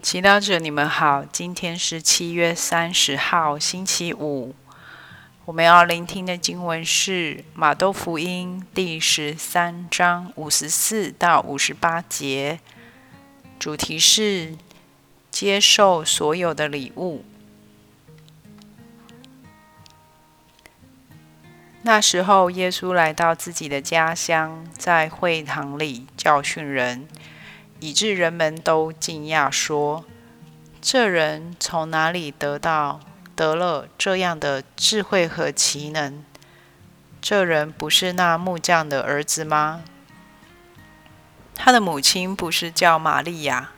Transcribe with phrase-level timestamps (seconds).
[0.00, 4.54] 祈祷者，你们好，今天是七月三十号，星期五。
[5.44, 12.60] 我们要聆听的经文是马窦福音第十三章五十四到五十八节，
[13.58, 14.56] 主题是
[15.32, 17.24] 接受所有的礼物。
[21.82, 27.08] 那时候，耶稣来到自己的家乡，在会堂里教训人。
[27.80, 30.04] 以致人们都惊讶说
[30.82, 32.98] ：“这人从哪里得到
[33.36, 36.24] 得了这样的智慧和奇能？
[37.20, 39.82] 这人不是那木匠的儿子吗？
[41.54, 43.70] 他的母亲不是叫玛利亚？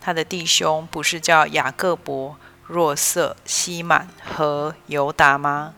[0.00, 5.74] 他的弟兄不是叫雅各伯、若瑟、西满和犹达吗？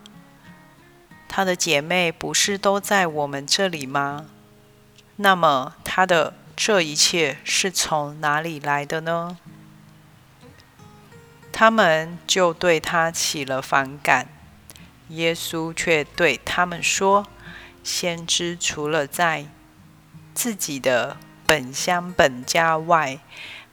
[1.28, 4.26] 他的姐妹不是都在我们这里吗？
[5.16, 9.37] 那么他的……”这一切是从哪里来的呢？
[11.52, 14.29] 他们就对他起了反感。
[15.09, 17.27] 耶稣却对他们说
[17.84, 19.46] ：“先知除了在
[20.34, 23.21] 自己的本乡本家外，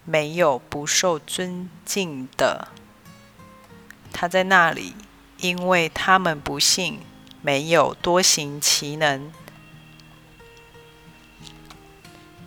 [0.04, 2.68] 没有不受尊敬的。
[4.12, 4.94] 他在那里，
[5.38, 7.00] 因为他们不信，
[7.42, 9.32] 没有多行其能。”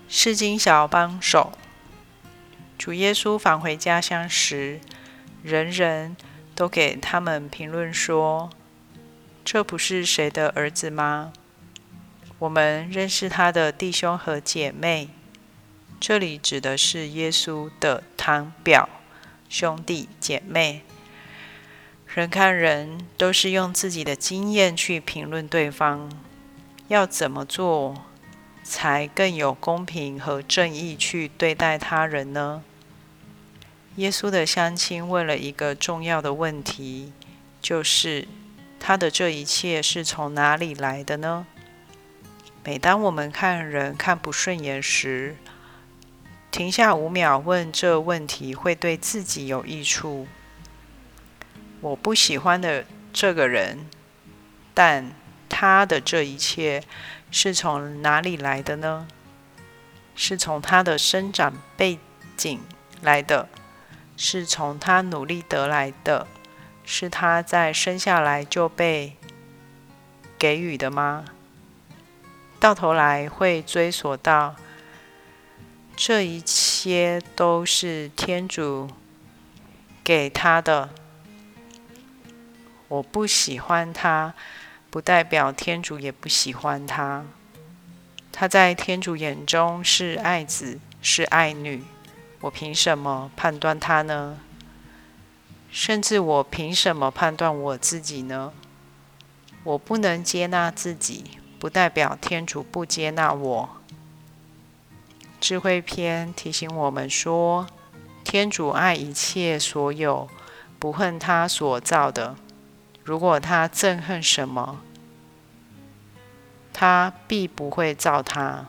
[0.09, 1.53] 世经小帮手，
[2.79, 4.81] 主耶稣返回家乡时，
[5.43, 6.17] 人人
[6.55, 8.51] 都给他们评论说
[9.45, 11.33] ：“这不是谁的儿子吗？
[12.39, 15.09] 我们认识他的弟兄和姐妹。”
[15.98, 18.89] 这里指的是耶稣的堂表
[19.48, 20.83] 兄弟姐妹。
[22.07, 26.11] 人看人都是用自己的经验去评论对方，
[26.89, 28.05] 要怎么做？
[28.69, 32.64] 才更有公平和正义去对待他人呢？
[33.95, 37.12] 耶稣的乡亲问了一个重要的问题，
[37.62, 38.27] 就是
[38.81, 41.46] 他的这一切是从哪里来的呢？
[42.64, 45.36] 每当我们看人看不顺眼时，
[46.51, 50.27] 停下五秒问这问题，会对自己有益处。
[51.80, 53.86] 我不喜欢的这个人，
[54.74, 55.12] 但
[55.48, 56.83] 他的这一切。
[57.29, 59.08] 是从哪里来的呢？
[60.14, 61.98] 是从他的生长背
[62.36, 62.61] 景
[63.02, 63.48] 来的，
[64.17, 66.29] 是从他努力得来的，
[66.85, 69.17] 是他在生下来就被
[70.39, 71.24] 给予的吗？
[72.61, 74.55] 到头来会追索到，
[75.96, 78.89] 这一切都是天主
[80.05, 80.90] 给他的。
[82.89, 84.33] 我不喜欢他。
[84.96, 87.27] 不代表天主也不喜欢他。
[88.33, 91.84] 他在天主眼中是爱子，是爱女。
[92.40, 94.39] 我凭什么判断他呢？
[95.70, 98.55] 甚至我凭什么判断我自己呢？
[99.64, 101.24] 我不能接纳自己，
[101.58, 103.68] 不代表天主不接纳我。
[105.39, 107.67] 智慧篇提醒我们说：
[108.24, 110.30] 天主爱一切所有，
[110.79, 112.36] 不恨他所造的。
[113.05, 114.80] 如果他憎恨什么，
[116.79, 118.67] 他必不会造他。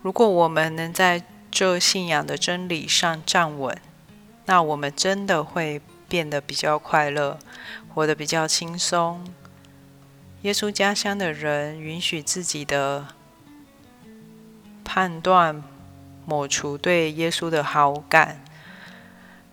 [0.00, 3.76] 如果我们能在这信仰的真理上站稳，
[4.46, 7.36] 那我们真的会变得比较快乐，
[7.92, 9.26] 活得比较轻松。
[10.42, 13.08] 耶稣家乡的人允许自己的
[14.84, 15.60] 判断
[16.24, 18.40] 抹除对耶稣的好感。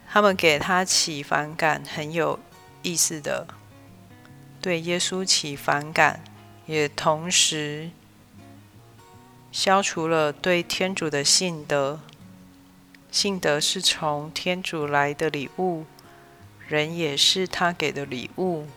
[0.08, 2.40] 他们给他起反感，很有
[2.84, 3.48] 意思的，
[4.68, 6.20] 对耶稣起反感，
[6.66, 7.90] 也同时
[9.50, 12.02] 消除了对天主的信德。
[13.10, 15.86] 信德是从天主来的礼物，
[16.68, 18.68] 人也是他给的礼物。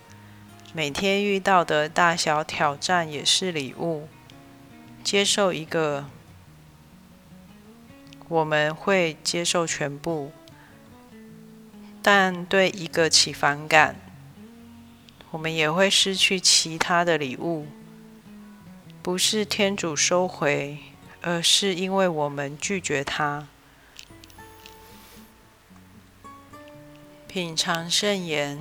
[0.73, 4.07] 每天遇到的大小挑战也是礼物。
[5.03, 6.07] 接受一个，
[8.29, 10.31] 我们会接受全部。
[12.01, 13.97] 但对一个起反感，
[15.31, 17.67] 我们也会失去其他的礼物。
[19.03, 20.79] 不是天主收回，
[21.23, 23.47] 而是因为我们拒绝他。
[27.27, 28.59] 品尝圣言，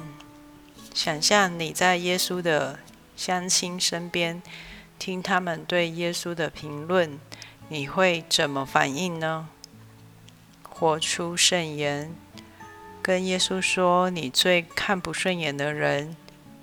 [0.94, 2.80] 想象你在耶稣的
[3.16, 4.42] 乡亲身边，
[4.98, 7.19] 听他们对耶稣的评论，
[7.68, 9.50] 你会怎么反应呢？
[10.62, 12.13] 活出圣言。
[13.01, 16.16] 跟耶稣说：“你最看不顺眼的人，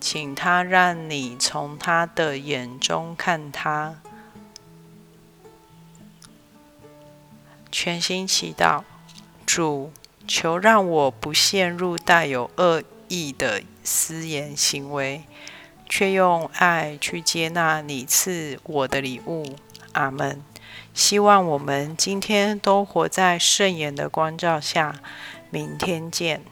[0.08, 3.96] 请他让你从他的眼中看他。”
[7.72, 8.84] 全心祈祷，
[9.44, 9.90] 主，
[10.24, 15.24] 求让我不陷入带有恶意的私言行为，
[15.88, 19.56] 却用爱去接纳你赐我的礼物。
[19.90, 20.40] 阿门。
[20.94, 25.00] 希望我们今天都活在圣言的光照下。
[25.50, 26.44] 明天见。